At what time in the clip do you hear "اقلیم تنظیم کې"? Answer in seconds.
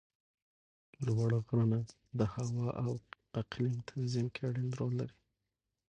3.41-4.41